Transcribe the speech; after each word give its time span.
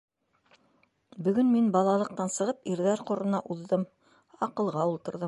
Бөгөн 1.27 1.51
мин, 1.57 1.67
балалыҡтан 1.77 2.33
сығып, 2.37 2.65
ирҙәр 2.77 3.07
ҡорона 3.11 3.45
уҙҙым, 3.57 3.87
аҡылға 4.49 4.93
ултырҙым. 4.95 5.19